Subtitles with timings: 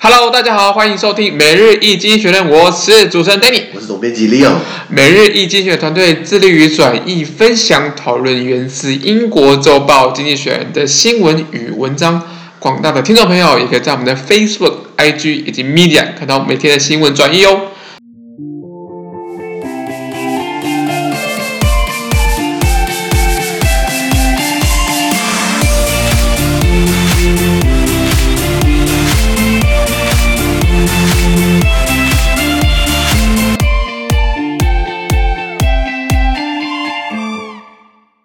[0.00, 4.52] Hello，大家好，欢迎收听每日易经济学人，我是主持人 Danny，我是总编辑 Leo。
[4.88, 12.22] 每日易经济学团队致力于转译、分享、讨论源自英国周报《经济学人》的新闻与文章。
[12.60, 17.62] 广大的听众朋友也可以在我们的 Facebook、IG 以及 Media 看到每天的新闻转译哦。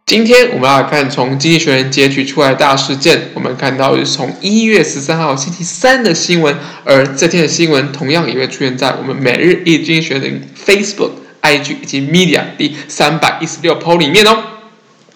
[0.05, 3.29] 今天我们要来看从《经济学人》截取出来的大事件。
[3.33, 6.53] 我们看到是从一月十三号星期三的新闻，
[6.83, 14.37] 而这天的新闻同样也会出现在我们每日一经济学人 Facebook、IG 以及 Media 第三百一十六 po 里面哦。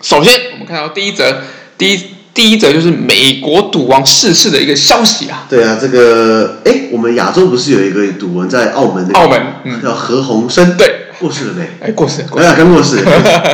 [0.01, 1.41] 首先，我们看到第一则，
[1.77, 5.45] 第一第一则就是美国赌王逝世的一个消息啊。
[5.49, 9.05] 对啊，这个哎，我们亚洲不是有一个赌王在澳门？
[9.11, 10.77] 澳门，嗯，叫何鸿燊。
[10.77, 11.06] 对。
[11.19, 11.67] 过世了没？
[11.81, 12.97] 哎，过世，哎呀，刚过世，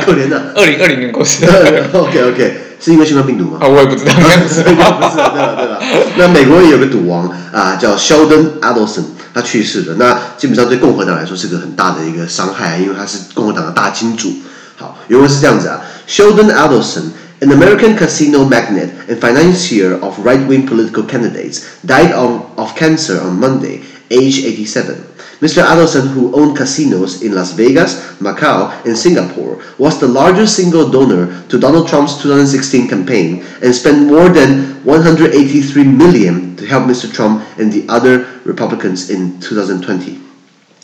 [0.04, 0.52] 可怜的。
[0.54, 1.44] 二零二零年过世。
[1.92, 3.58] OK OK，是因为新冠病毒吗？
[3.60, 5.80] 啊，我也不知道，应该不是，不是，对吧。
[6.16, 9.94] 那美国也有个赌王啊，叫 Sheldon Adelson，他去世了。
[9.98, 14.30] 那基本上对共和党来说是个很大的一个伤害，因为他是共和党的大金主。
[14.76, 23.38] 好，原文是这样子啊，Sheldon Adelson，an American casino magnate and financier of right-wing political candidates, died of of cancer on
[23.40, 24.96] Monday, age eighty-seven.
[25.43, 25.63] Mr.
[25.63, 31.27] Adelson, who owned casinos in Las Vegas, Macau, and Singapore, was the largest single donor
[31.47, 37.11] to Donald Trump's 2016 campaign and spent more than 183 million to help Mr.
[37.11, 40.19] Trump and the other Republicans in 2020.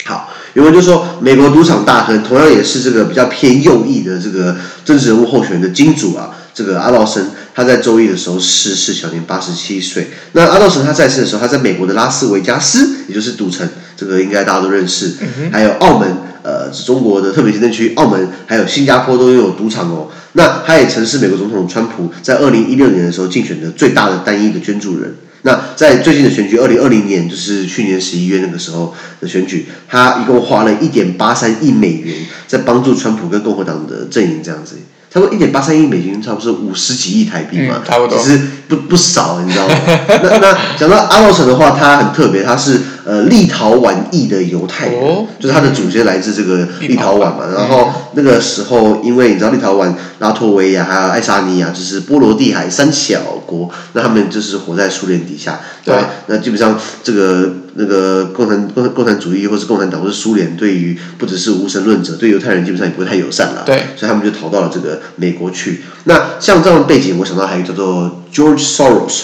[0.04, 7.26] 好，原文就说，美国赌场大亨，同样也是这个比较偏右翼的这个政治人物候选人的金主啊，这个阿道森。
[7.53, 10.07] 他在周一的时候逝世，享年八十七岁。
[10.33, 15.13] 那阿道森他在世的时候，他在美国的拉斯维加斯，也就是赌城，这个应该大家都认识。
[15.51, 20.09] 还有澳门，呃，中国的特别行政区，澳门还有新加坡都拥有赌场哦。
[20.33, 25.13] 那他也曾是美国总统川普在二零一六年的时候竞选的最大的单一的捐助人。
[25.43, 32.15] 那在最近的选举，二零二零年就是去年十一月那个时候的选举，他一共花了一点八三亿美元
[32.47, 34.75] 在帮助川普跟共和党的阵营这样子。
[35.13, 38.39] 差不多一点八三亿美金，差不多是五十几亿台币嘛，嗯、差不多，其实
[38.69, 39.75] 不不少，你知道吗？
[40.07, 47.45] 那那讲到阿诺城的话，它很特别，它是呃立陶宛裔的犹太人，哦、就是他的祖先来自这个立陶宛嘛。
[47.55, 55.95] 然后那个时候，因为你知道立陶宛、拉脱维亚还有爱沙尼亚，就是波罗的海三小国，那他们就是活在苏联底下，对，
[56.27, 57.53] 那基本上这个。
[57.73, 63.63] 那个共产共共产主义，或是共产党，或是苏联，对于不只是无神论者，对犹太人基本上也不会太友善了。
[63.65, 65.81] 对，所以他们就逃到了这个美国去。
[66.03, 69.21] 那像这样的背景，我想到还有叫做 George Soros，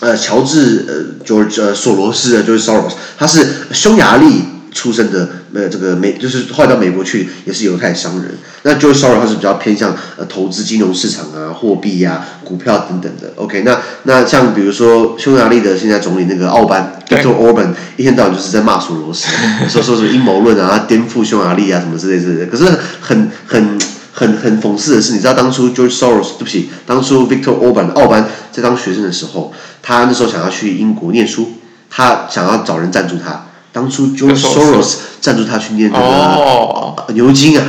[0.00, 4.44] 呃，乔治呃 George 呃索罗斯的 George Soros，他是匈牙利。
[4.74, 8.36] 出生的呃，这个美就是后来到美国去，也是犹太商人。
[8.64, 13.32] 那 George Soros 他是比较偏向呃投资金融市场啊、货币呀、啊、股票等等的。
[13.36, 19.28] OK，那那像比如说匈牙利的现在总理那个奥班，Viktor Orban，一天到晚就是在骂索罗斯，
[19.70, 22.46] 说说是阴谋论啊，颠覆匈牙利啊什么之类之类的。
[22.46, 22.64] 可是
[23.00, 23.78] 很很
[24.16, 29.52] 很很讽刺的是，你知道当初 George Soros 对不起，当初 Victor Orban 奥班在当学生的时候，
[29.82, 31.54] 他那时候想要去英国念书，
[31.90, 33.46] 他想要找人赞助他。
[33.72, 37.64] 当初 George Soros 赞助他去念这个牛津啊，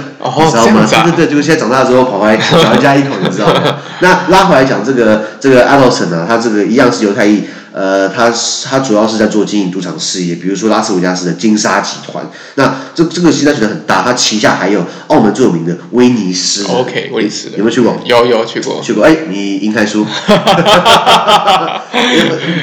[0.46, 0.86] 你知道吗？
[1.04, 3.78] 对对对，结果现在长大之后跑回来咬人家一口，你知道吗？
[4.02, 7.46] 那拉回来讲这个这个 Adelson 啊，他这个一样是犹太裔。
[7.78, 8.32] 呃，他
[8.64, 12.26] 他主要是在做经营赌场事业，比如说拉斯维加斯的金沙集团。
[12.56, 16.64] 那这这个金沙集团很大，他旗下还有澳门最有名的威尼斯。
[16.68, 18.02] OK，威尼斯有没有去过？
[18.06, 18.82] 有有去过。
[18.82, 20.08] 去过哎，你应该说。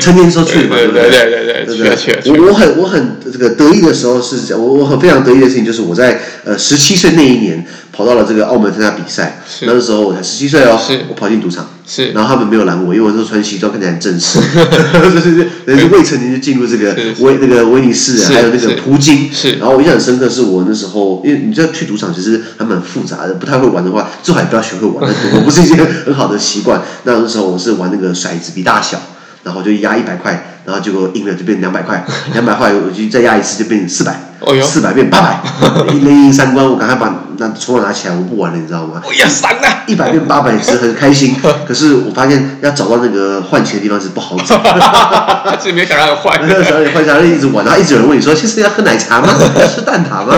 [0.00, 1.02] 成年时候去嘛，对不对？
[1.02, 2.40] 对对对对对对。
[2.40, 7.62] 我我很我很这个得意的时候是，我我很非常得意的事情就是我在呃十七岁那一年
[7.92, 11.66] 跑到了这个澳门参加比赛，那个时候我才十七岁哦，我跑进赌场。
[11.84, 14.38] 是，然后他们没有拦我，因为我那时候穿西装，看起来很正式。
[14.40, 19.30] 对对对，人是未成年就进入这个威那个威尼斯，还有那个葡京。
[19.32, 25.12] 是，然后我印象很深刻，是我那时候，因为你知道去赌场其实还蛮复杂的，不太会玩的话，最好也不要学会玩。
[25.34, 26.80] 我不是一件很好的习惯。
[27.02, 28.98] 那那时候我是玩那个骰子比大小，
[29.42, 34.31] 然后就压一百块，然后结果赢了就变两百块，两百块我就再压一次就变成四百。
[34.44, 35.40] 哦哟，四百变八百，
[36.02, 39.00] 连赢三关，我赶快把那筹码拿起来，我不玩了，你知道吗？
[39.04, 41.36] 我要闪了，一百变八百是很开心，
[41.66, 44.60] 可是我发现要找到那个换钱的地方是不好找。
[45.58, 49.28] 自己没想让你换，没有想让你换，想让你一直玩，然后一直有人问你说：“其实要喝奶茶吗？
[49.60, 50.34] 要吃蛋挞吗？”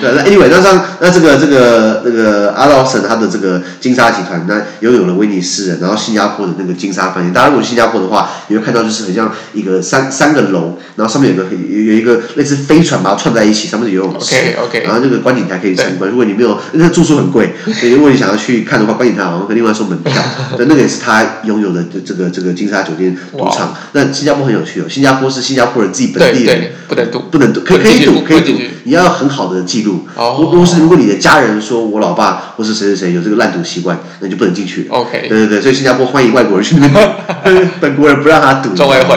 [0.00, 7.32] 对，那 anyway，那像那这个这个那个阿道森他的这个金沙集团，那拥有了威尼斯人，然后新加坡的那个金沙饭店。
[7.32, 14.34] 大家如果去新加坡的话，你会看到就是很很像一个三三个楼，然后上面有个有有一个类似飞船把它串在一起，上面是游泳池。
[14.34, 14.82] OK OK。
[14.84, 20.12] 然后这个观景台可以参观，如果你没有，那个住宿很贵， 所以如果你想要去看的话，观景台好像可以另外收门票。
[20.58, 23.74] 对，那个也是他拥有的这个这个金沙酒店赌场。
[23.92, 28.52] 那新加坡很有趣哦，新加坡是新加坡人自己本地人，不能赌，不能赌，可以可以赌，可以赌，
[28.84, 30.06] 你要很好的记录。
[30.16, 30.38] 哦。
[30.40, 34.88] 如果是如果你的家人说我老爸或是谁谁谁有这个烂赌习惯，那你就不能进去。
[34.90, 35.26] OK。
[35.28, 38.74] 对对对，所以新加坡欢迎外国人去那边， 本国人不让他赌。
[38.74, 39.16] 中委会。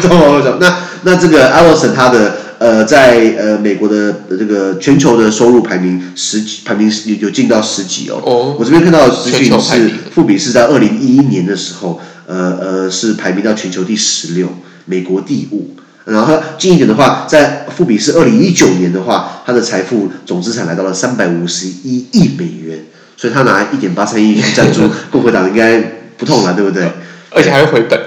[0.00, 8.20] 中委会那那这个 Adelson 他的呃在呃美国的这个全球的收入排名十几，排名有有进到十几哦。
[8.24, 8.56] 哦。
[8.58, 14.48] 我这边看到的资讯是富比是在二零一一年的时候，呃呃是排名到全球第十六，
[14.86, 15.74] 美国第五。
[16.04, 22.84] 然后近一点的话，在富比是二零一九年的话，他的财富总资产来到了三百五十一亿美元，
[23.16, 25.80] 所以他拿一点八三亿去赞助共和党应该
[26.18, 26.90] 不痛了，对不对？
[27.34, 27.98] 而且还会回本。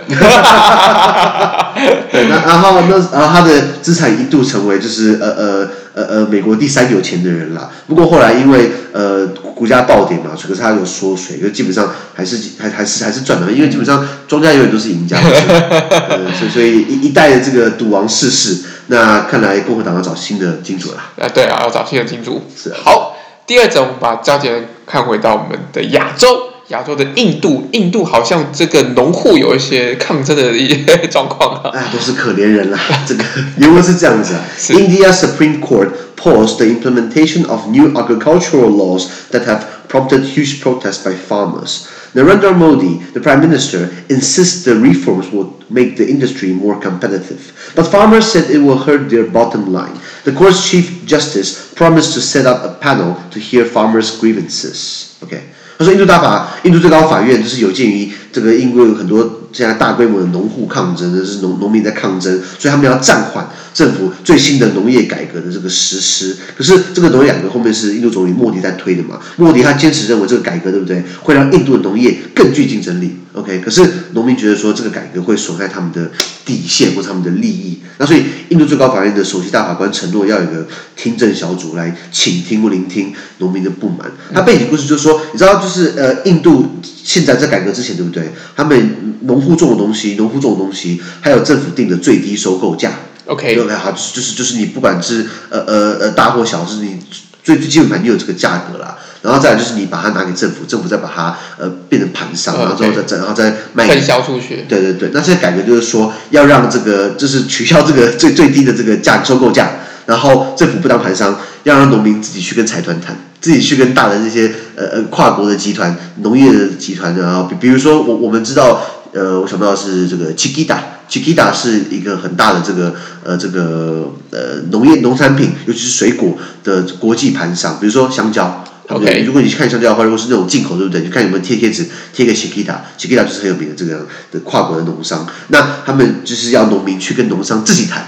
[2.12, 7.70] 对，那然后那然后他的资产一度成为就是呃呃呃呃美国第三有钱的人啦。
[7.88, 15.18] 不过后来因为呃股价暴跌嘛，可是他有缩水，就基本上还是还还是还是赚的，因为基本上庄家永远都是赢家。
[15.18, 20.98] 呃，所以所以一一代的这个赌王逝世，那看来共和党要找新的金主了。
[21.20, 22.44] 啊，对啊，要找新的金主。
[22.56, 22.78] 是啊。
[22.84, 26.28] 好，第二种，我们把焦点看回到我们的亚洲。
[26.69, 31.71] 亚洲的印度，印度好像这个农户有一些抗争的一些状况啊。
[31.75, 32.79] 哎，都是可怜人啦。
[33.07, 33.25] 这个
[33.59, 41.15] 原文是这样子啊：India Supreme Court paused the implementation of new agricultural laws that have prompted huge protests by
[41.15, 41.87] farmers.
[42.15, 47.87] Narendra Modi, the Prime Minister, insists the reforms will make the industry more competitive, but
[47.87, 49.99] farmers said it will hurt their bottom line.
[50.25, 55.19] The court's Chief Justice promised to set up a panel to hear farmers' grievances.
[55.23, 55.43] Okay.
[55.78, 66.38] 他说：“印度大法，印度最高法院就是有鉴于这个，印度有很多现在大规模的农户抗争，这是农农民在抗争，所以他们要暂缓政府最新的农业改革的这个实施。
[66.56, 69.20] 可是这个农业改革后面是印度总理莫迪在推的嘛？
[69.38, 73.18] 莫迪他坚持认为这个改革对不对，会让印度的农业更具竞争力。
[73.34, 73.84] OK，可是
[74.14, 76.12] 农民觉得说这个改革会损害他们的
[76.46, 77.80] 底线或他们的利益。
[77.98, 84.12] 那所以印度最高法院的首席大法官承诺要有一个听证小组来倾听或聆听农民的不满。
[84.32, 86.78] 他背景故事就是说，你知道。”就是呃，印度
[87.08, 88.30] 现在在改革之前，对不对？
[88.54, 92.92] 他们农户种的东西，农户种的东西，还有政府定的最低收购价。
[93.28, 97.00] OK，好，就是就是你不管是呃呃呃大或小，就是你
[97.42, 98.98] 最最基本盘你有这个价格啦。
[99.22, 104.66] 然后再来就是你把它拿给政府，政府再把它呃变成盘商，然后之后再然后再卖分销出去。
[104.68, 109.72] 对对对，那现在改革就是说要让这个就是取消这个最最低的这个价收购价，
[110.08, 113.16] 然后政府不当盘商，要让农民自己去跟财团谈。
[113.40, 118.82] 自己去跟大的这些呃呃跨国的集团、农业的集团，然后比比如说我我们知道，
[119.14, 128.64] 呃，我想到是这个 Chiquita，Chiquita 是一个很大的这个呃这个呃农业农产品，尤其是水果的国际盘商，比如说香蕉。
[128.88, 131.02] OK，如果你去看香蕉的话，如果是那种进口，对不对？
[131.02, 138.08] 你看有没有贴贴纸贴个 Chiquita，Chiquita 就是很有名的这个的跨国的农商，那他们就是要农民去跟农商自己谈。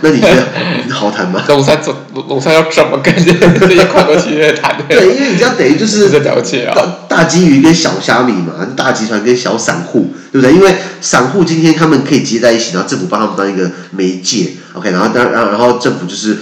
[0.00, 1.42] 那你觉得好谈吗？
[1.48, 1.94] 龙三怎
[2.28, 4.76] 龙三要怎么跟这些跨国企业谈？
[4.88, 6.74] 对，因为你这样等于就是了解啊，
[7.08, 10.54] 大大鲸鱼跟小虾米嘛，大集团跟小散户，对不对？
[10.54, 16.38] 因为散户今天他们可以接在一起，然后政府帮他们当一个媒介，OK，然后当然然后政府就是。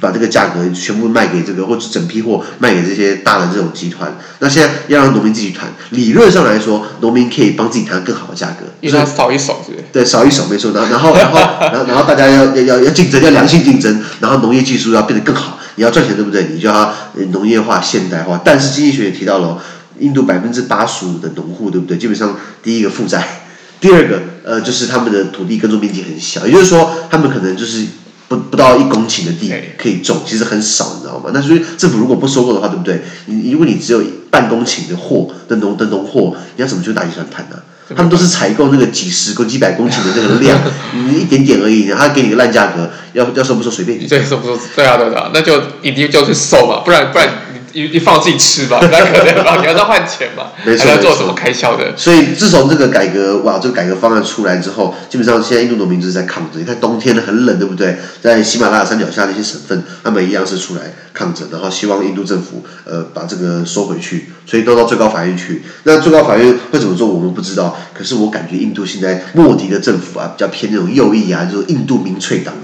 [0.00, 4.16] 把这个价格全部卖给这个，或者整批货卖给这些大的这种集团。
[4.38, 9.64] 那现在要让农民自己谈，理论上来说，农民可以帮自己谈更好的价格，因为他少一手？
[9.92, 10.72] 对，少一手没错。
[10.72, 14.00] 然后，然后，然后，然后，然后大家要要要要竞争，要良性竞争。
[14.20, 16.48] 然后农业技术要变得更好，你要赚钱对不对？
[16.52, 16.94] 你就要
[17.30, 18.40] 农业化、现代化。
[18.44, 19.60] 但是经济学也提到了，
[19.98, 21.98] 印度百分之八十五的农户对不对？
[21.98, 23.42] 基本上第一个负债，
[23.80, 27.84] 第二个呃就是他们的土地耕种面积很小，也就是说他们可能就是。
[28.32, 31.30] 不不到一公顷的地可以种，其实很少，你知道吗？
[31.34, 33.02] 那所以政府如果不收购的话，对不对？
[33.26, 37.56] 你如果你只有半公顷的货的农的农货，你要怎么去大集团谈呢？
[37.94, 40.58] 他们都是采购那个几十公、几百公顷的那个量，
[41.08, 44.06] 你一点点而已，他给你个烂价格，要要收不收随便你。
[44.06, 44.58] 对，收不收？
[44.74, 47.28] 对啊，对啊，那就一定就去收嘛，不然不然。
[47.72, 49.58] 你你放自己吃吧， 不太可能吧？
[49.60, 50.52] 你要再换钱嘛？
[50.64, 51.96] 没错，还要做什么开销的？
[51.96, 56.60] 所以自从这个改革哇，这个改革方案出来之后，基本上现在印度农民就是在抗争。
[56.60, 57.96] 你看冬天很冷，对不对？
[58.20, 60.82] 在喜马拉雅山脚下那些省份，他们一样是出来
[61.14, 65.62] 抗争，然后希望印度政府呃把这个收回去，所以都到最高法院去。
[65.84, 67.76] 那最高法院会怎么做，我们不知道。
[67.94, 72.54] 可是我感觉印度现在莫迪的政府啊，比较偏那种右翼啊，就是印度民粹党。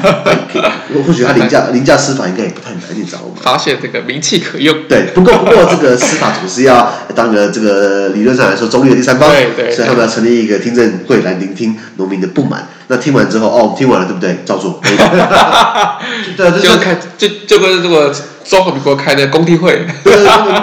[1.06, 3.34] 或许他凌驾凌驾司法应该也不太难，你知道吗？
[3.40, 4.76] 发现这个名气可用。
[4.88, 12.68] 对，不过不过这个司法总是要当个这个理论上来说中立的第三方，对对对，所以他们要成立一个听证会来聆听农民的不满。
[12.88, 14.40] 那听完之后，哦，听完了对不对？
[14.44, 14.80] 照做。
[16.36, 18.12] 对，就开就就跟这个
[18.44, 19.86] 中华民国开的公听会。
[20.02, 20.12] 对，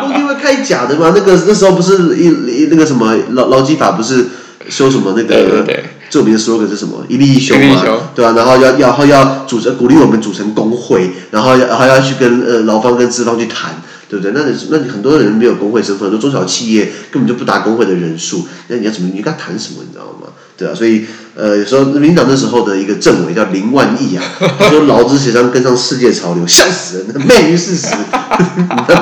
[0.02, 1.14] 公听会开假的嘛？
[1.16, 4.28] 那个那时候不是一那个什么劳劳基法不是
[4.70, 5.36] 说什么那个？
[5.36, 5.84] 对对对。
[6.10, 7.04] 著名的 slogan 是什么？
[7.10, 7.84] 一力一休嘛，
[8.16, 8.34] 对吧、啊？
[8.36, 14.32] 然后要要然后要组成鼓励我们组成工会，然后要还要去跟呃劳方跟资方去谈，对不对？
[14.34, 19.10] 那你那你很多人没有工会身份，很多中小企业根本就不达工会的人数，那你要怎么？
[19.14, 19.84] 你跟他谈什么？
[19.86, 20.28] 你知道吗？
[20.58, 24.24] 对啊，所以呃，有时候民党那时候的一个政委叫林万亿啊，
[24.58, 27.88] 他说劳资协商跟上世界潮流，笑死人，昧于事实。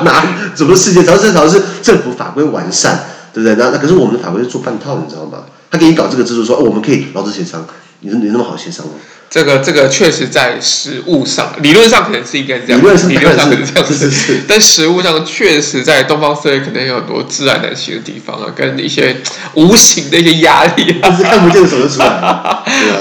[0.04, 1.16] 哪怎么世界潮？
[1.16, 3.56] 世界潮是政府法规完善，对不对？
[3.56, 5.38] 那那可是我们的法规是做半套，你知道吗？
[5.76, 7.66] 他给你搞这个制度说，我们可以劳资协商，
[8.00, 8.92] 你你那么好协商吗？
[9.28, 19.16] 这个这个确实在实物上，理论上可能是应该这样，理论理论上可能是这样子，但实物上确实在东方社会可能有很多自然难行的地方啊，跟一些
[19.54, 21.68] 无形的一些压力、啊，但是看不见的。
[21.68, 22.06] 手就出来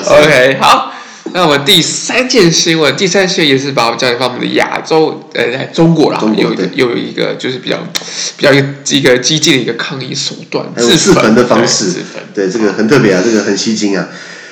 [0.08, 0.92] OK，好，
[1.36, 7.78] 那我们第三件新闻，第三件也是把我们焦点放我们的亚洲，呃，在中国啦，有一个又有一个就是比较
[8.38, 11.92] 比较一个一个激进的一个抗议手段，自焚的方式，
[12.34, 14.08] 对，这个很特别啊，这个很吸睛啊。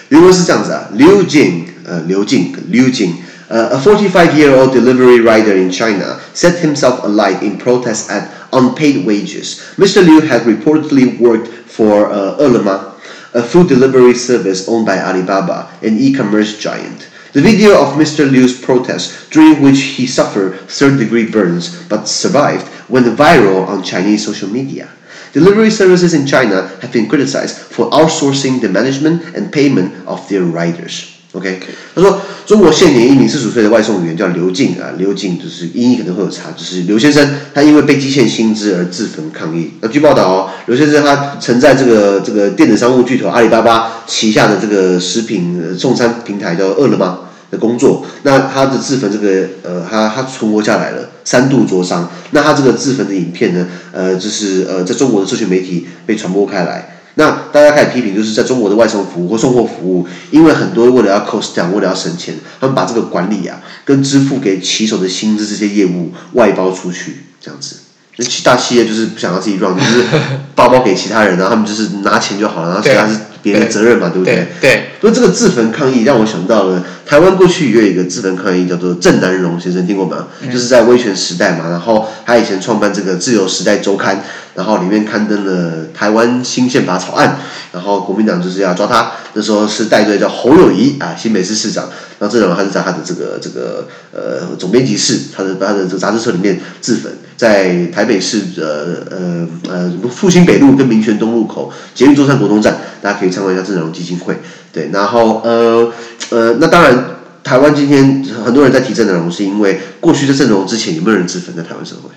[0.10, 3.14] 原文是这样子啊，刘静，呃，刘静，刘静，
[3.48, 9.62] 呃，a 45-year-old delivery rider in China set himself alight in protest at unpaid wages.
[9.78, 10.02] Mr.
[10.06, 12.93] Liu had reportedly worked for uh, Ele.me,
[13.34, 17.10] a food delivery service owned by Alibaba, an e-commerce giant.
[17.34, 18.30] The video of Mr.
[18.30, 24.50] Liu's protest, during which he suffered third-degree burns but survived, went viral on Chinese social
[24.50, 24.90] media.
[25.34, 30.44] Delivery services in China have been criticized for outsourcing the management and payment of their
[30.44, 31.13] riders.
[31.34, 31.60] OK，
[31.96, 39.72] 他说中国现年一名四十岁的外送员叫刘静啊，刘静就是音译可能会有差，就是刘先生他因为被积欠薪资而自焚抗议。
[39.82, 52.12] 那据报道哦，刘先生他曾在这个这个电子商务巨头阿里巴巴旗下的这个食品送餐平台叫饿了么的工作，那他的自焚这个呃，他他存活下来了，三度灼伤。
[52.30, 57.00] 那他这个自焚的影片呢，呃，就是呃，在中国的社群媒体被传播开来。
[57.16, 67.76] 那大家开始批评，就是在中国的外送服务或送货服务，因为很多为了要 cost down，为了要省钱，他们把这个管理啊，跟支付给骑手的薪资这些业务外包出去，这样子。
[68.18, 70.04] 那其大企业就是不想要自己 run，就是
[70.56, 74.48] 包包给其他人，然后他们就是拿钱就好了，然后其他是别人的责任嘛，对，对不对？
[74.62, 74.90] 对。
[75.02, 80.30] 所以这个自焚抗议让我想到了台湾过去也有一个自焚抗议，叫做郑南榕先生，听过吗？
[80.42, 84.16] 嗯、就是在威权时代嘛，然后他以前创办这个《自由时代周刊》，
[84.56, 87.38] 然后里面刊登了台湾新宪法草案，
[87.72, 91.88] 然后国民党就是要抓他，那时候是带队叫侯友谊啊，新北市市长。
[92.18, 104.36] 然后郑南榕他是在他的这个这个呃总编辑室，他的他的这个杂志社里面自焚，在台北市的呃呃复兴北路跟民权东路口捷运中山国东站，大家可以参观一下郑南榕基金会。
[104.72, 105.92] 对，然后呃
[106.34, 107.06] 呃，那当然
[107.44, 112.10] 台湾今天很多人在提郑南榕，是因为过去的郑南榕之前有没有人自焚在台湾社会？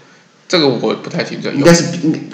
[0.49, 1.85] 这个我不太清楚，应该是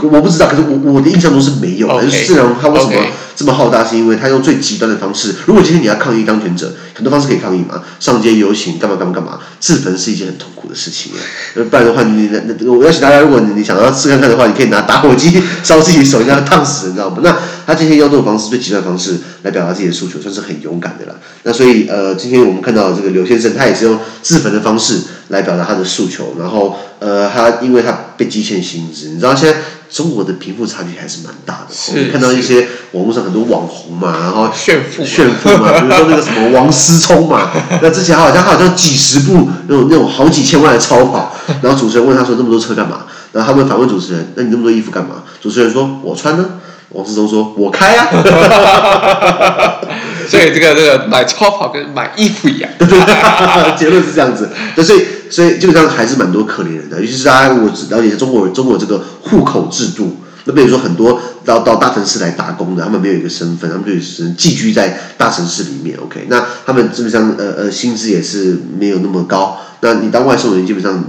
[0.02, 1.88] 我不知道，可是我我的印象中是没有。
[1.88, 2.92] 但是郑南榕他为什么
[3.34, 3.82] 这么浩大？
[3.82, 5.34] 是因为他用最极端的方式。
[5.46, 9.38] 如果今天你要抗议当权者，很多方式可以抗议嘛，上街游行，干嘛干嘛干嘛。
[9.58, 11.12] 自焚是一件很痛苦的事情。
[11.54, 17.16] 不然的话，你那那我邀请大家，如果你你想要试看看的话，你可以拿打火机烧自己手，让它烫死，你知道吗？
[17.22, 17.34] 那
[17.72, 21.16] 他今天用这种方式，最极端的方式来表达自己的诉求，算是很勇敢的了。
[21.44, 26.76] 那所以呃，今天我们看到这个刘先生，他也是用自焚的方式来表达他的诉求，然后。
[27.02, 29.58] 呃，他因为他被积欠薪资，你知道现在
[29.90, 31.74] 中国的贫富差距还是蛮大的。
[31.74, 37.50] 是，看到一些网络上很多网红嘛，然后炫富炫富嘛， 比如说那个什么王思聪嘛，
[37.82, 43.06] 那之前好像他好像几十部那种那种好几千万的超跑，然后主持人问他说那么多车干嘛？
[43.32, 45.24] 然后他们反问主持人，那你那么多衣服干嘛？
[45.40, 46.50] 主持人说我穿呢。
[46.94, 48.08] 王思聪说我开啊。
[50.28, 52.70] 所以这个这个买超跑跟买衣服一样，
[53.76, 54.48] 结论是这样子。
[54.76, 65.98] 所以所以基本上还是蛮多可怜人的，尤其是大家如果了解中国中国这个户口制度，那比如说很多到到大城市来打工的，他们没有一个身份，他们就只能寄居在大城市里面。
[65.98, 69.58] OK，那他们基本上呃呃薪资也是没有那么高。
[69.80, 71.04] 那你当外送人基本上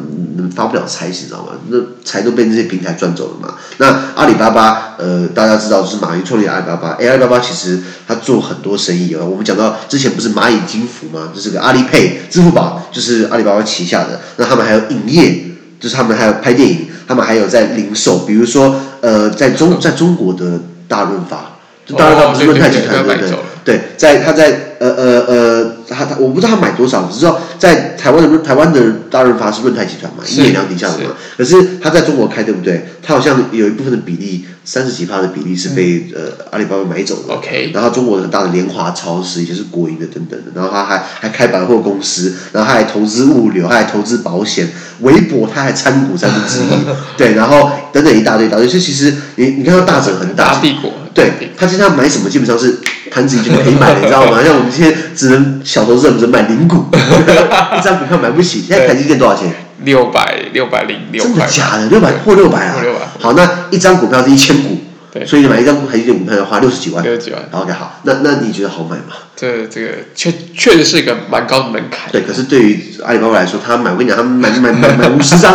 [0.56, 1.54] 发不了财，你知道吗？
[1.70, 3.56] 那财都被那些平台赚走了嘛。
[3.78, 6.98] 那阿里巴巴，呃，大家知道就是马云创立阿里巴巴。
[7.00, 9.24] 哎，阿里巴巴其实他做很多生意啊。
[9.24, 11.32] 我们讲到之前不是蚂蚁金服吗？
[11.34, 14.22] 就是个阿里 Pay，支付宝就是阿里巴巴旗下的。
[14.38, 15.46] 那他们还有影业，
[15.80, 23.34] 就是他们还有拍电影，他们还有在零售，比如说呃，在中在中国的大润发，就大润发不是润泰集团对不对？
[23.64, 31.12] 对，在他在呃呃呃，他他我我不知道他买多少，只知道在台湾的台湾的大润发是润泰集团嘛，一眼量底下的嘛。
[31.38, 32.86] 可是他在中国开，对不对？
[33.02, 37.34] 他好像有一部分的比例，三十几趴的比例是被、嗯、呃阿里巴巴买走的。
[37.34, 37.72] OK。
[37.74, 40.52] 然后中国很大的联华超市，以前是国营的等等的。
[40.54, 44.68] 然后他还还开百货公司，然后他还投资物流，他还投资保险，
[45.00, 46.78] 微博他还参股三分之一。
[47.16, 48.68] 对，然后等等一大堆一大堆。
[48.68, 50.56] 所以其实你你看到大整很大。
[50.56, 50.92] 大帝国。
[51.14, 52.78] 对，他经常买什么，基本上是。
[53.14, 54.42] 盘子已经可以买了，你知道吗？
[54.44, 56.86] 像我们这些只能小投资人只能买零股，
[57.78, 58.62] 一张股票买不起。
[58.68, 59.54] 现在台积电多少钱？
[59.84, 61.24] 六百六百零六。
[61.24, 61.86] 真的假的？
[61.88, 62.76] 六百或六百啊？
[63.20, 64.78] 好，那一张股票是一千股，
[65.26, 67.04] 所以你买一张台积电股票要花六十几万。
[67.04, 67.42] 六十几万。
[67.52, 69.14] OK，好，那那你觉得好买吗？
[69.36, 72.10] 这这个确确实是一个蛮高的门槛。
[72.12, 75.52] 对，可是对于阿里巴巴来说，他买，我跟你讲，他买买买买五十张，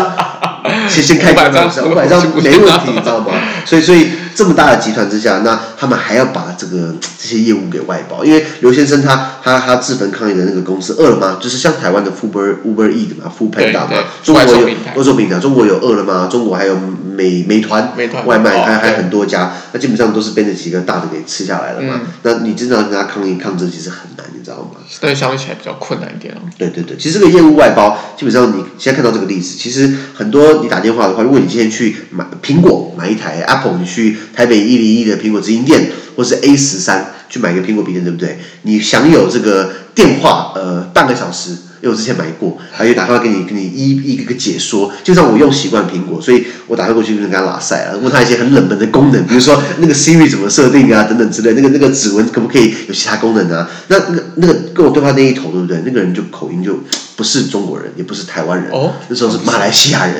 [0.88, 3.26] 先先开五百张，五百张没问题，你知道吗？
[3.64, 4.08] 所以所以。
[4.38, 12.88] 这么大的集团之下，那他们还要把这个这些业务给外包，因为刘先生他他他自焚抗议的那个公司饿了么，就是像台湾的 Uber Uber
[13.20, 14.60] 嘛，Foodpanda 嘛，中国有
[14.94, 16.78] 外送平台，中国有饿了么，中国还有
[17.18, 22.00] 美美团美团外卖，还还很多家，那基本上都是被那几个大的给吃下来了嘛。
[22.22, 24.78] 那你真的要跟他抗议抗争，其实很难，你知道吗？
[25.00, 26.38] 对，相对起来比较困难一点哦。
[26.56, 38.38] 对对对，其实这个业务外包，基本上你现在看到这个例子，其实很多你打电话的话，如果你今天去买苹果买一台 Apple，你去台北一零一的苹果直营店，或是 A 十三去买个苹果笔电，对不对？
[38.62, 44.92] 你享有这个电话呃半个小时，因为我之前买过，还有打电话给你给你一一个个解说。
[45.04, 51.52] 就像我用习惯苹果，所以我打电话过去就跟他拉塞了，问他一些很冷门的功能，比如说那个 Siri 怎么设定啊，等等之类。
[51.52, 53.68] 那个那个指纹可不可以有其他功能啊？
[53.88, 55.82] 那那个那个跟我对话那一头，对不对？
[55.84, 56.78] 那个人就口音就
[57.16, 60.16] 不是中国人，也不是台湾人，哦，那时候是马来西亚人。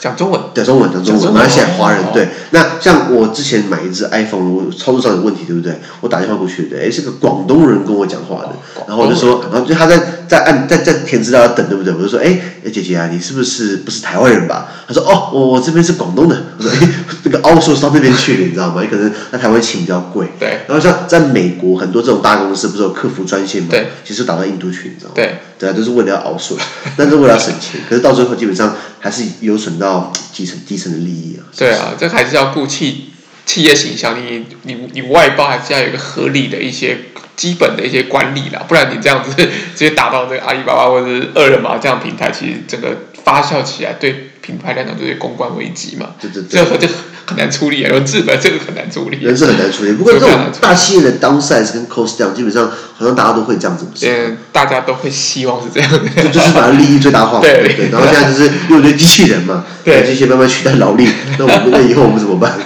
[0.00, 2.26] 讲中文，讲中文，讲中文，马来西亚华人对。
[2.50, 5.78] 那像我之前买一只 iPhone，我操作上有问题，对不对？
[6.00, 8.52] 我打电话过去，对，诶，是个广东人跟我讲话的，
[8.88, 11.92] 然后我就说，然后就他在在按在在填资料要等，对不对？
[11.92, 12.40] 我就说，哎，
[12.72, 14.66] 姐姐啊，你是不是不是台湾人吧？
[14.88, 16.42] 他说，哦，我我这边是广东的。
[16.56, 16.88] 我说，诶，
[17.24, 18.80] 那个 outsource 到那边去了，你知道吗？
[18.80, 20.28] 你可能在台湾请比较贵。
[20.40, 20.62] 对。
[20.66, 23.68] 然后像在美国很多这种大公司不是有客服专线吗？
[23.72, 23.88] 对。
[24.02, 25.12] 其实打到印度去，你知道吗？
[25.14, 25.34] 对。
[25.58, 26.62] 对啊，都是为了要 outsource，
[26.96, 31.44] 但是为了要省钱， 可是到最后基本上还是有损到基层基层的利益啊。
[31.54, 33.11] 对啊，这还是要顾企
[33.44, 36.96] 企业形象，你你你外包还是要有一个合理的一些
[37.36, 46.10] 基本的一些管理啦，不然你这样子直接打到这个阿里巴巴或者是饿了么这样平台，其实整个发酵起来对品牌来讲就是公关危机嘛。
[46.20, 46.64] 对对对。
[46.64, 46.92] 这这
[47.24, 49.16] 很难处理啊，人资本这个很难处理。
[49.20, 53.86] 人是很难处理，不过这种大企业的 downsize 跟 cost down，基本上好像大家都会这样子。
[54.02, 56.22] 嗯，大家都会希望是这样的。
[56.24, 57.40] 就就是把利益最大化。
[57.40, 57.88] 对对。
[57.90, 61.08] 然后现在就是用一堆机器人嘛，对，机器慢慢取代劳力。
[61.38, 62.58] 那我们 那以后我们怎么办？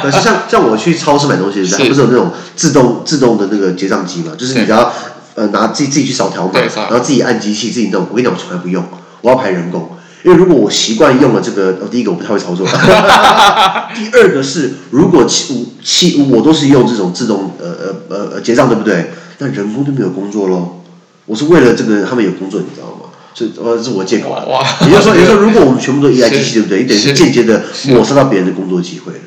[0.00, 4.32] 可是像像我去超市买东西，它不是有那种自动自动的那个结账机嘛？
[4.38, 4.92] 就是你只要
[5.34, 8.06] 呃拿自己自己去扫条码，然后自己按机器自己弄。
[8.08, 8.84] 我跟你讲，我从来不用，
[9.22, 9.90] 我要排人工。
[10.24, 12.66] 因为如果我习惯用了这个，哦，第一个我不太会操作。
[13.94, 19.10] 第二个是，如果七七我都是用这种自动呃呃呃结账，对不对？
[19.38, 20.80] 那人工就没有工作喽。
[21.26, 23.10] 我是为了这个他们有工作，你知道吗？
[23.34, 24.42] 所以呃，是我借口啊。
[24.86, 26.82] 也就是说，也就是说，如果我们全部都 依赖机器，对不对？
[26.82, 29.18] 你等于是间接的抹杀到别人的工作机会了。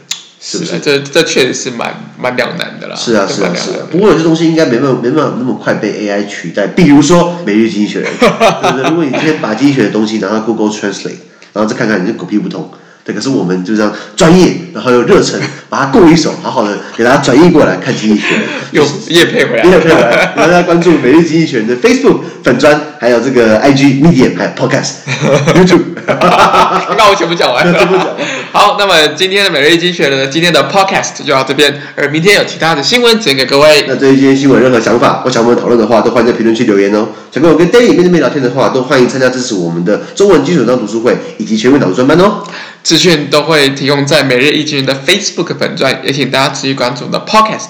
[0.49, 0.79] 是不是？
[0.79, 2.95] 这这确实是蛮蛮两难的啦。
[2.95, 3.87] 是啊，是啊，是啊。
[3.91, 6.67] 不过有些东西应该没办法，没办法那么快被 AI 取代。
[6.67, 8.89] 比如说《每日经济学人》，对不对？
[8.89, 11.17] 如果你今天把经济学的东西拿到 Google Translate，
[11.51, 12.71] 然后再看看，你就狗屁不通。
[13.03, 15.39] 对，可是我们就这样专业，然后又热忱，
[15.71, 18.43] 把它过一手，好好的给大家转译过来看经济学人。
[18.71, 24.97] 又也配回来，也配回来，大家关注《每日经济学人》的 Facebook 粉砖，还有这个 IG Medium，还有 Podcast
[25.57, 25.81] YouTube。
[26.07, 27.73] 那我全部讲完了。
[27.73, 28.15] 全部讲完。
[28.51, 33.85] 好，那么今天的每日经济学人的今天的 Podcast 就到这边，而明天有其他的新闻呈现给各位。
[33.87, 37.07] 那对于今天新闻任何想法或想我们讨论的话，都欢迎在评论区留言哦。
[37.31, 42.43] 想跟我跟 Danny 面对面聊天的话，都欢迎参加支持我们的中文基础章读书会以及全民导读专班哦。
[42.83, 47.69] 资讯都会提供在每日一的 Facebook 粉钻，也请大家持续关注我们的 Podcast、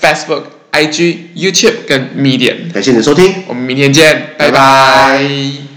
[0.00, 2.72] Facebook、IG、YouTube 跟 Medium。
[2.72, 4.52] 感谢你的收听，我们明天见，拜拜。
[4.52, 5.67] 拜拜。